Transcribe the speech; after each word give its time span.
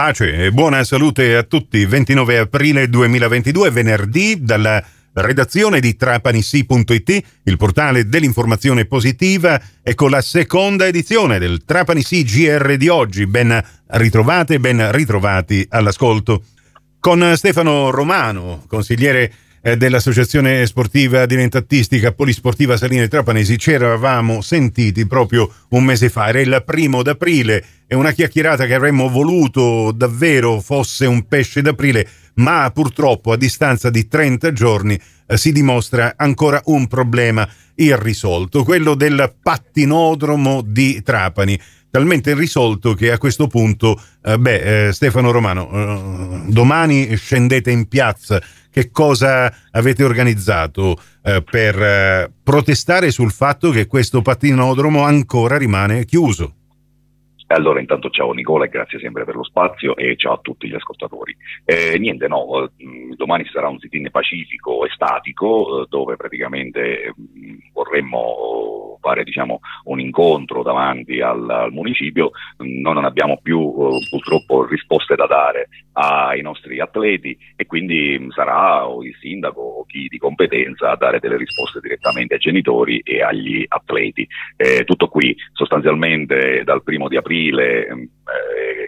Pace 0.00 0.32
e 0.32 0.50
buona 0.50 0.82
salute 0.82 1.36
a 1.36 1.42
tutti. 1.42 1.84
29 1.84 2.38
aprile 2.38 2.88
2022, 2.88 3.70
venerdì, 3.70 4.42
dalla 4.42 4.82
redazione 5.12 5.78
di 5.78 5.94
trapanisi.it, 5.94 7.22
il 7.42 7.56
portale 7.58 8.08
dell'informazione 8.08 8.86
positiva, 8.86 9.60
ecco 9.82 10.08
la 10.08 10.22
seconda 10.22 10.86
edizione 10.86 11.38
del 11.38 11.64
Trapanisi 11.66 12.24
GR 12.24 12.76
di 12.78 12.88
oggi. 12.88 13.26
Ben 13.26 13.62
ritrovate, 13.88 14.58
ben 14.58 14.90
ritrovati 14.90 15.66
all'ascolto. 15.68 16.44
Con 16.98 17.34
Stefano 17.36 17.90
Romano, 17.90 18.64
consigliere 18.68 19.30
dell'Associazione 19.60 20.64
Sportiva 20.66 21.26
Diventattistica 21.26 22.12
Polisportiva 22.12 22.76
Saline 22.76 23.08
Trapanesi. 23.08 23.58
Ci 23.58 23.72
eravamo 23.72 24.40
sentiti 24.40 25.06
proprio 25.06 25.52
un 25.70 25.84
mese 25.84 26.08
fa, 26.08 26.28
era 26.28 26.40
il 26.40 26.62
primo 26.64 27.02
d'aprile. 27.02 27.64
È 27.86 27.94
una 27.94 28.12
chiacchierata 28.12 28.66
che 28.66 28.74
avremmo 28.74 29.08
voluto 29.08 29.92
davvero 29.92 30.60
fosse 30.60 31.06
un 31.06 31.26
pesce 31.26 31.60
d'aprile, 31.60 32.08
ma 32.34 32.70
purtroppo 32.72 33.32
a 33.32 33.36
distanza 33.36 33.90
di 33.90 34.08
30 34.08 34.52
giorni 34.52 34.98
eh, 35.26 35.36
si 35.36 35.52
dimostra 35.52 36.14
ancora 36.16 36.60
un 36.66 36.86
problema 36.86 37.46
irrisolto, 37.74 38.64
quello 38.64 38.94
del 38.94 39.34
pattinodromo 39.42 40.62
di 40.62 41.02
Trapani 41.02 41.58
talmente 41.90 42.30
irrisolto 42.30 42.94
che 42.94 43.10
a 43.12 43.18
questo 43.18 43.46
punto, 43.46 44.00
eh, 44.22 44.38
beh, 44.38 44.86
eh, 44.86 44.92
Stefano 44.92 45.30
Romano, 45.30 45.70
eh, 45.70 46.42
domani 46.52 47.16
scendete 47.16 47.70
in 47.70 47.88
piazza 47.88 48.40
che 48.70 48.90
cosa 48.90 49.52
avete 49.72 50.04
organizzato 50.04 50.96
eh, 51.22 51.42
per 51.42 51.82
eh, 51.82 52.32
protestare 52.42 53.10
sul 53.10 53.32
fatto 53.32 53.70
che 53.70 53.86
questo 53.86 54.22
pattinodromo 54.22 55.02
ancora 55.02 55.58
rimane 55.58 56.04
chiuso? 56.04 56.54
Allora, 57.52 57.80
intanto 57.80 58.10
ciao 58.10 58.30
Nicola 58.32 58.66
e 58.66 58.68
grazie 58.68 59.00
sempre 59.00 59.24
per 59.24 59.34
lo 59.34 59.42
spazio 59.42 59.96
e 59.96 60.14
ciao 60.16 60.34
a 60.34 60.40
tutti 60.40 60.68
gli 60.68 60.74
ascoltatori. 60.74 61.36
Eh, 61.64 61.98
niente, 61.98 62.28
no, 62.28 62.64
eh, 62.64 62.70
domani 63.16 63.44
sarà 63.52 63.68
un 63.68 63.80
sit-in 63.80 64.08
pacifico 64.12 64.84
e 64.84 64.90
statico 64.94 65.84
dove 65.88 66.14
praticamente 66.14 67.12
mm, 67.18 67.56
vorremmo 67.72 68.89
fare 69.00 69.24
diciamo, 69.24 69.60
un 69.84 70.00
incontro 70.00 70.62
davanti 70.62 71.20
al, 71.20 71.48
al 71.48 71.72
municipio. 71.72 72.30
Noi 72.58 72.94
non 72.94 73.04
abbiamo 73.04 73.38
più 73.42 73.58
uh, 73.58 73.98
purtroppo 74.08 74.66
risposte 74.66 75.14
da 75.14 75.26
dare 75.26 75.68
ai 75.92 76.40
nostri 76.40 76.80
atleti 76.80 77.36
e 77.56 77.66
quindi 77.66 78.18
mh, 78.18 78.30
sarà 78.30 78.84
il 79.02 79.14
sindaco 79.20 79.60
o 79.60 79.84
chi 79.84 80.06
di 80.08 80.18
competenza 80.18 80.90
a 80.90 80.96
dare 80.96 81.18
delle 81.18 81.36
risposte 81.36 81.80
direttamente 81.80 82.34
ai 82.34 82.40
genitori 82.40 83.00
e 83.00 83.22
agli 83.22 83.64
atleti. 83.66 84.26
Eh, 84.56 84.84
tutto 84.84 85.08
qui, 85.08 85.34
sostanzialmente 85.52 86.62
dal 86.64 86.82
primo 86.82 87.08
di 87.08 87.16
aprile 87.16 87.38
aprile 87.40 87.86
eh, 87.86 88.08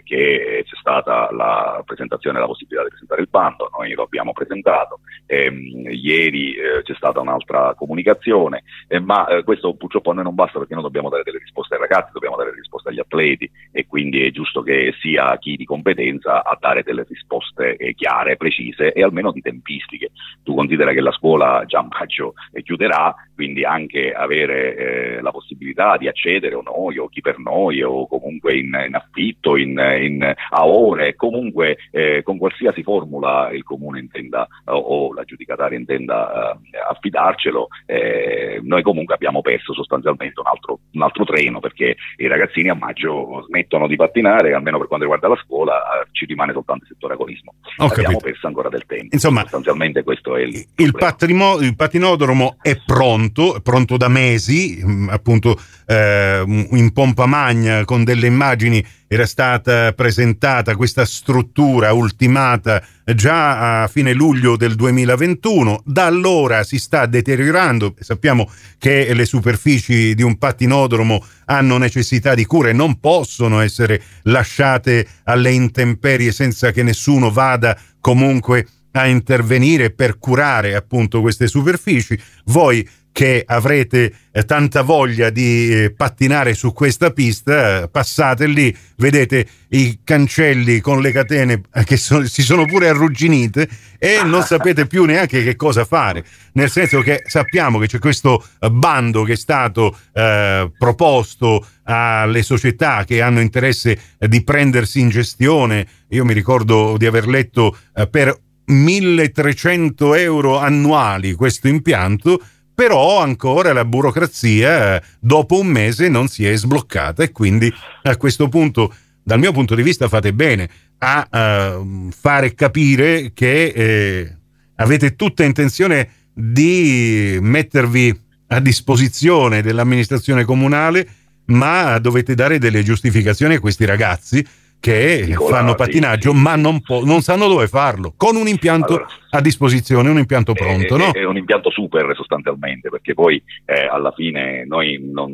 che 0.03 0.63
c'è 0.65 0.75
stata 0.79 1.29
la 1.31 1.81
presentazione, 1.85 2.39
la 2.39 2.45
possibilità 2.45 2.83
di 2.83 2.89
presentare 2.89 3.21
il 3.21 3.29
bando, 3.29 3.69
noi 3.77 3.93
lo 3.93 4.03
abbiamo 4.03 4.31
presentato, 4.33 4.99
ehm, 5.25 5.87
ieri 5.91 6.53
eh, 6.55 6.81
c'è 6.83 6.93
stata 6.95 7.19
un'altra 7.19 7.73
comunicazione, 7.75 8.63
eh, 8.87 8.99
ma 8.99 9.27
eh, 9.27 9.43
questo 9.43 9.73
purtroppo 9.73 10.11
a 10.11 10.13
noi 10.13 10.23
non 10.23 10.35
basta 10.35 10.59
perché 10.59 10.73
noi 10.73 10.83
dobbiamo 10.83 11.09
dare 11.09 11.23
delle 11.23 11.39
risposte 11.39 11.75
ai 11.75 11.81
ragazzi, 11.81 12.11
dobbiamo 12.13 12.35
dare 12.35 12.51
risposte 12.53 12.89
agli 12.89 12.99
atleti 12.99 13.49
e 13.71 13.87
quindi 13.87 14.25
è 14.25 14.31
giusto 14.31 14.61
che 14.61 14.93
sia 14.99 15.37
chi 15.37 15.55
di 15.55 15.65
competenza 15.65 16.43
a 16.43 16.57
dare 16.59 16.83
delle 16.83 17.05
risposte 17.07 17.75
eh, 17.75 17.93
chiare, 17.93 18.37
precise 18.37 18.91
e 18.91 19.03
almeno 19.03 19.31
di 19.31 19.41
tempistiche. 19.41 20.11
Tu 20.43 20.53
considera 20.53 20.93
che 20.93 21.01
la 21.01 21.11
scuola 21.11 21.63
già 21.65 21.79
a 21.79 21.87
maggio 21.89 22.33
eh, 22.51 22.61
chiuderà, 22.61 23.13
quindi 23.33 23.63
anche 23.63 24.11
avere 24.11 25.21
la 25.21 25.31
possibilità 25.31 25.97
di 25.97 26.07
accedere 26.07 26.55
o 26.55 26.61
noi 26.61 26.97
o 26.97 27.07
chi 27.07 27.21
per 27.21 27.39
noi 27.39 27.81
o 27.81 28.07
comunque 28.07 28.57
in, 28.57 28.77
in 28.87 28.95
affitto, 28.95 29.57
in, 29.57 29.77
in, 30.01 30.23
a 30.23 30.65
ore, 30.65 31.15
comunque 31.15 31.77
eh, 31.91 32.21
con 32.23 32.37
qualsiasi 32.37 32.83
formula 32.83 33.49
il 33.51 33.63
comune 33.63 33.99
intenda 33.99 34.47
o, 34.65 34.77
o 34.77 35.13
l'aggiudicatario 35.13 35.77
intenda 35.77 36.53
eh, 36.53 36.77
affidarcelo, 36.89 37.67
eh, 37.85 38.59
noi 38.63 38.81
comunque 38.81 39.15
abbiamo 39.15 39.41
perso 39.41 39.73
sostanzialmente 39.73 40.39
un 40.39 40.47
altro, 40.47 40.79
un 40.91 41.01
altro, 41.01 41.23
treno 41.23 41.59
perché 41.59 41.95
i 42.17 42.27
ragazzini 42.27 42.69
a 42.69 42.75
maggio 42.75 43.43
smettono 43.47 43.87
di 43.87 43.95
pattinare, 43.95 44.53
almeno 44.53 44.77
per 44.77 44.87
quanto 44.87 45.05
riguarda 45.05 45.33
la 45.33 45.41
scuola 45.43 46.01
eh, 46.01 46.07
ci 46.11 46.25
rimane 46.25 46.53
soltanto 46.53 46.83
il 46.83 46.89
settore 46.89 47.13
agonismo. 47.13 47.53
Ho 47.77 47.85
abbiamo 47.85 48.03
capito. 48.03 48.25
perso 48.25 48.47
ancora 48.47 48.69
del 48.69 48.85
tempo. 48.85 49.07
Insomma, 49.11 49.41
sostanzialmente 49.41 50.03
questo 50.03 50.35
è 50.35 50.41
il, 50.41 50.65
il, 50.75 50.91
patrimo- 50.91 51.59
il 51.59 51.75
patinodromo 51.75 52.57
è 52.61 52.77
pronto, 52.85 53.22
è 53.31 53.61
pronto 53.61 53.97
da 53.97 54.07
mesi, 54.07 54.81
mm, 54.83 55.09
appunto 55.09 55.59
eh, 55.85 56.43
in 56.45 56.91
pompa 56.93 57.25
magna 57.25 57.85
con 57.85 58.03
delle 58.03 58.27
immagini 58.27 58.85
era 59.07 59.25
stata 59.25 59.93
presentata 59.93 60.75
questa 60.75 61.05
struttura 61.05 61.93
ultimata 61.93 62.83
già 63.05 63.83
a 63.83 63.87
fine 63.87 64.13
luglio 64.13 64.57
del 64.57 64.75
2021, 64.75 65.83
da 65.85 66.05
allora 66.05 66.63
si 66.63 66.79
sta 66.79 67.05
deteriorando, 67.05 67.93
sappiamo 67.99 68.49
che 68.79 69.13
le 69.13 69.25
superfici 69.25 70.15
di 70.15 70.23
un 70.23 70.37
pattinodromo 70.37 71.23
hanno 71.45 71.77
necessità 71.77 72.33
di 72.33 72.45
cure, 72.45 72.73
non 72.73 72.99
possono 72.99 73.59
essere 73.59 74.01
lasciate 74.23 75.05
alle 75.25 75.51
intemperie 75.51 76.31
senza 76.31 76.71
che 76.71 76.81
nessuno 76.81 77.29
vada 77.29 77.77
comunque 77.99 78.67
a 78.93 79.07
intervenire 79.07 79.91
per 79.91 80.17
curare 80.17 80.75
appunto 80.75 81.21
queste 81.21 81.47
superfici. 81.47 82.19
Voi 82.45 82.87
che 83.13 83.43
avrete 83.45 84.11
tanta 84.47 84.81
voglia 84.81 85.29
di 85.29 85.69
eh, 85.69 85.91
pattinare 85.91 86.55
su 86.55 86.73
questa 86.73 87.11
pista, 87.11 87.87
passate 87.87 88.47
lì, 88.47 88.75
vedete 88.97 89.45
i 89.69 89.99
cancelli 90.03 90.79
con 90.79 90.99
le 90.99 91.11
catene 91.11 91.61
eh, 91.71 91.83
che 91.83 91.95
so, 91.95 92.25
si 92.25 92.41
sono 92.41 92.65
pure 92.65 92.89
arrugginite 92.89 93.69
e 93.99 94.23
non 94.25 94.41
sapete 94.43 94.87
più 94.87 95.05
neanche 95.05 95.43
che 95.43 95.55
cosa 95.55 95.85
fare. 95.85 96.25
Nel 96.53 96.71
senso 96.71 97.01
che 97.01 97.21
sappiamo 97.27 97.77
che 97.77 97.85
c'è 97.85 97.99
questo 97.99 98.43
bando 98.71 99.21
che 99.21 99.33
è 99.33 99.37
stato 99.37 99.95
eh, 100.11 100.71
proposto 100.75 101.65
alle 101.83 102.41
società 102.41 103.03
che 103.05 103.21
hanno 103.21 103.41
interesse 103.41 103.95
di 104.17 104.43
prendersi 104.43 104.99
in 104.99 105.09
gestione. 105.09 105.85
Io 106.09 106.25
mi 106.25 106.33
ricordo 106.33 106.97
di 106.97 107.05
aver 107.05 107.27
letto 107.27 107.77
eh, 107.95 108.07
per 108.07 108.35
1300 108.65 110.15
euro 110.15 110.57
annuali 110.57 111.33
questo 111.33 111.67
impianto 111.67 112.41
però 112.73 113.19
ancora 113.19 113.73
la 113.73 113.85
burocrazia 113.85 115.01
dopo 115.19 115.59
un 115.59 115.67
mese 115.67 116.09
non 116.09 116.27
si 116.27 116.45
è 116.45 116.55
sbloccata 116.55 117.23
e 117.23 117.31
quindi 117.31 117.71
a 118.03 118.17
questo 118.17 118.49
punto 118.49 118.93
dal 119.23 119.39
mio 119.39 119.51
punto 119.51 119.75
di 119.75 119.83
vista 119.83 120.07
fate 120.07 120.33
bene 120.33 120.69
a 120.97 121.77
uh, 121.77 122.09
fare 122.11 122.53
capire 122.53 123.31
che 123.33 123.65
eh, 123.65 124.37
avete 124.75 125.15
tutta 125.15 125.43
intenzione 125.43 126.09
di 126.33 127.37
mettervi 127.41 128.21
a 128.47 128.59
disposizione 128.59 129.61
dell'amministrazione 129.61 130.43
comunale 130.43 131.07
ma 131.45 131.97
dovete 131.99 132.35
dare 132.35 132.57
delle 132.57 132.83
giustificazioni 132.83 133.55
a 133.55 133.59
questi 133.59 133.85
ragazzi 133.85 134.45
che 134.83 135.33
fanno 135.47 135.75
sì. 135.79 136.31
ma 136.33 136.57
non, 136.57 136.81
po- 136.81 137.05
non, 137.05 137.21
sanno 137.21 137.47
dove 137.47 137.69
farlo, 137.69 138.13
con 138.17 138.35
un 138.35 138.49
impianto 138.49 138.95
allora, 138.95 139.07
a 139.29 139.39
disposizione, 139.39 140.09
un 140.09 140.17
impianto 140.17 140.51
pronto. 140.51 140.95
È, 140.95 140.97
no? 140.97 141.11
è 141.13 141.23
un 141.23 141.37
impianto 141.37 141.71
super 141.71 142.11
sostanzialmente, 142.13 142.89
perché 142.89 143.13
poi 143.13 143.41
eh, 143.63 143.87
alla 143.87 144.11
fine 144.11 144.65
noi, 144.65 144.99
non, 145.01 145.31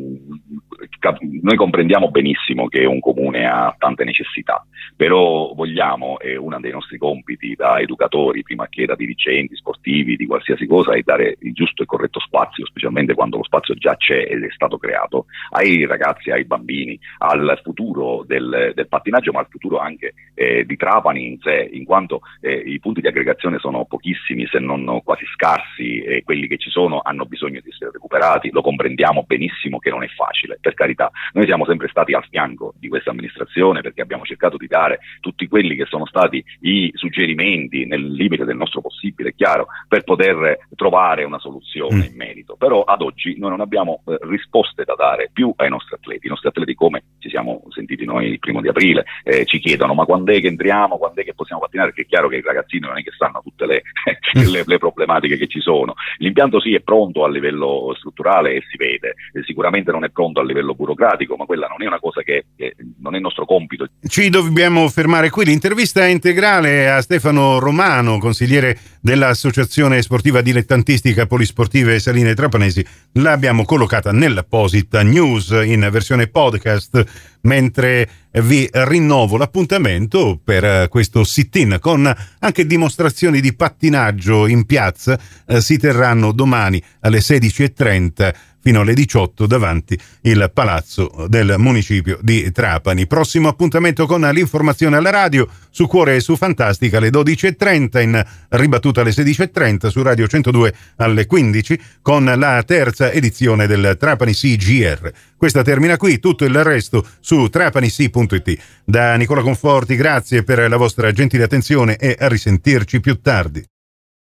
noi, 1.41 1.55
comprendiamo 1.55 2.09
benissimo 2.09 2.67
che 2.67 2.85
un 2.85 2.99
comune 2.99 3.45
ha 3.45 3.73
tante 3.77 4.03
necessità, 4.03 4.65
però 4.95 5.53
vogliamo, 5.53 6.19
è 6.19 6.35
uno 6.35 6.59
dei 6.59 6.71
nostri 6.71 6.97
compiti 6.97 7.55
da 7.55 7.79
educatori, 7.79 8.43
prima 8.43 8.67
che 8.67 8.85
da 8.85 8.95
dirigenti 8.95 9.55
sportivi, 9.55 10.17
di 10.17 10.25
qualsiasi 10.25 10.67
cosa, 10.67 10.93
è 10.93 11.01
dare 11.01 11.37
il 11.39 11.53
giusto 11.53 11.83
e 11.83 11.85
corretto 11.85 12.19
spazio, 12.19 12.65
specialmente 12.65 13.13
quando 13.13 13.37
lo 13.37 13.43
spazio 13.43 13.73
già 13.75 13.95
c'è 13.95 14.27
ed 14.29 14.43
è 14.43 14.51
stato 14.51 14.77
creato, 14.77 15.25
ai 15.51 15.85
ragazzi, 15.85 16.31
ai 16.31 16.45
bambini, 16.45 16.99
al 17.19 17.59
futuro 17.63 18.23
del, 18.27 18.73
del 18.75 18.87
pattinaggio, 18.87 19.31
al 19.31 19.47
futuro 19.49 19.77
anche 19.79 20.13
eh, 20.33 20.65
di 20.65 20.75
Trapani 20.75 21.25
in 21.27 21.39
sé, 21.39 21.69
in 21.71 21.85
quanto 21.85 22.21
eh, 22.41 22.53
i 22.53 22.79
punti 22.79 23.01
di 23.01 23.07
aggregazione 23.07 23.57
sono 23.59 23.85
pochissimi, 23.85 24.45
se 24.47 24.59
non 24.59 25.01
quasi 25.03 25.25
scarsi, 25.33 26.01
e 26.01 26.23
quelli 26.23 26.47
che 26.47 26.57
ci 26.57 26.69
sono 26.69 26.99
hanno 27.03 27.25
bisogno 27.25 27.61
di 27.63 27.69
essere 27.69 27.91
recuperati. 27.91 28.49
Lo 28.51 28.61
comprendiamo 28.61 29.23
benissimo 29.25 29.79
che 29.79 29.89
non 29.89 30.03
è 30.03 30.07
facile, 30.07 30.57
per 30.59 30.73
carità. 30.73 30.88
Noi 31.33 31.45
siamo 31.45 31.65
sempre 31.65 31.87
stati 31.87 32.13
al 32.13 32.25
fianco 32.29 32.73
di 32.77 32.87
questa 32.87 33.11
amministrazione 33.11 33.81
perché 33.81 34.01
abbiamo 34.01 34.23
cercato 34.23 34.57
di 34.57 34.67
dare 34.67 34.99
tutti 35.19 35.47
quelli 35.47 35.75
che 35.75 35.85
sono 35.85 36.05
stati 36.05 36.43
i 36.61 36.91
suggerimenti 36.95 37.85
nel 37.85 38.11
limite 38.11 38.45
del 38.45 38.57
nostro 38.57 38.81
possibile, 38.81 39.33
chiaro, 39.35 39.67
per 39.87 40.03
poter 40.03 40.67
trovare 40.75 41.23
una 41.23 41.39
soluzione 41.39 41.95
mm. 41.95 42.11
in 42.11 42.15
merito. 42.15 42.55
Però 42.55 42.83
ad 42.83 43.01
oggi 43.01 43.37
noi 43.37 43.51
non 43.51 43.61
abbiamo 43.61 44.01
eh, 44.07 44.17
risposte 44.21 44.83
da 44.83 44.95
dare 44.95 45.29
più 45.31 45.53
ai 45.57 45.69
nostri 45.69 45.95
atleti. 45.95 46.27
I 46.27 46.29
nostri 46.29 46.49
atleti, 46.49 46.75
come 46.75 47.03
ci 47.19 47.29
siamo 47.29 47.63
sentiti 47.69 48.05
noi 48.05 48.27
il 48.27 48.39
primo 48.39 48.61
di 48.61 48.67
aprile, 48.67 49.05
eh, 49.23 49.45
ci 49.45 49.59
chiedono 49.59 49.93
ma 49.93 50.05
quando 50.05 50.31
è 50.31 50.39
che 50.41 50.47
entriamo, 50.47 50.97
quando 50.97 51.21
è 51.21 51.23
che 51.23 51.33
possiamo 51.33 51.61
pattinare, 51.61 51.89
perché 51.89 52.03
è 52.03 52.07
chiaro 52.07 52.27
che 52.27 52.37
i 52.37 52.41
ragazzini 52.41 52.87
non 52.87 52.97
è 52.97 53.03
che 53.03 53.11
sanno 53.17 53.41
tutte 53.41 53.65
le, 53.65 53.81
le, 54.33 54.63
le 54.65 54.77
problematiche 54.77 55.37
che 55.37 55.47
ci 55.47 55.59
sono. 55.59 55.93
L'impianto 56.17 56.59
sì 56.59 56.73
è 56.73 56.81
pronto 56.81 57.23
a 57.23 57.29
livello 57.29 57.93
strutturale 57.97 58.53
e 58.53 58.63
si 58.69 58.77
vede, 58.77 59.15
sicuramente 59.45 59.91
non 59.91 60.03
è 60.03 60.09
pronto 60.09 60.39
a 60.39 60.43
livello 60.43 60.75
burocratico, 60.79 61.35
ma 61.35 61.43
quella 61.43 61.67
non 61.67 61.83
è 61.83 61.87
una 61.87 61.99
cosa 61.99 62.21
che, 62.21 62.45
che 62.55 62.73
non 62.99 63.13
è 63.13 63.19
nostro 63.19 63.43
compito. 63.43 63.85
Ci 64.07 64.29
dobbiamo 64.29 64.87
fermare 64.87 65.29
qui. 65.29 65.43
L'intervista 65.43 66.05
integrale 66.05 66.89
a 66.89 67.01
Stefano 67.01 67.59
Romano, 67.59 68.17
consigliere 68.17 68.79
dell'Associazione 69.01 70.01
Sportiva 70.01 70.39
Dilettantistica 70.39 71.25
Polisportive 71.25 71.99
Saline 71.99 72.33
Trapanesi, 72.33 72.85
l'abbiamo 73.13 73.65
collocata 73.65 74.13
nell'apposita 74.13 75.03
news 75.03 75.49
in 75.49 75.85
versione 75.91 76.27
podcast, 76.27 77.37
mentre 77.41 78.09
vi 78.31 78.69
rinnovo 78.71 79.37
l'appuntamento 79.37 80.39
per 80.41 80.87
questo 80.87 81.23
sit-in 81.23 81.77
con 81.81 82.13
anche 82.39 82.65
dimostrazioni 82.65 83.41
di 83.41 83.53
pattinaggio 83.53 84.47
in 84.47 84.65
piazza. 84.65 85.19
Eh, 85.45 85.59
si 85.61 85.77
terranno 85.77 86.31
domani 86.31 86.81
alle 87.01 87.19
16.30 87.19 88.33
fino 88.61 88.81
alle 88.81 88.93
18 88.93 89.47
davanti 89.47 89.97
il 90.21 90.49
palazzo 90.53 91.25
del 91.27 91.55
municipio 91.57 92.19
di 92.21 92.51
Trapani. 92.51 93.07
Prossimo 93.07 93.47
appuntamento 93.47 94.05
con 94.05 94.21
l'informazione 94.21 94.97
alla 94.97 95.09
radio 95.09 95.47
su 95.69 95.87
Cuore 95.87 96.15
e 96.15 96.19
su 96.19 96.35
Fantastica 96.35 96.97
alle 96.97 97.09
12.30 97.09 98.01
in 98.01 98.25
ribattuta 98.49 99.01
alle 99.01 99.11
16.30 99.11 99.87
su 99.87 100.01
Radio 100.01 100.27
102 100.27 100.73
alle 100.97 101.25
15 101.25 101.81
con 102.01 102.25
la 102.25 102.63
terza 102.63 103.11
edizione 103.11 103.67
del 103.67 103.95
Trapani 103.97 104.33
CGR. 104.33 105.11
Questa 105.37 105.61
termina 105.61 105.95
qui, 105.97 106.19
tutto 106.19 106.43
il 106.45 106.63
resto 106.63 107.05
su 107.19 107.47
trapanisi.it. 107.47 108.57
Da 108.83 109.15
Nicola 109.15 109.41
Conforti, 109.41 109.95
grazie 109.95 110.43
per 110.43 110.69
la 110.69 110.77
vostra 110.77 111.11
gentile 111.11 111.43
attenzione 111.43 111.95
e 111.95 112.15
a 112.19 112.27
risentirci 112.27 112.99
più 112.99 113.21
tardi. 113.21 113.63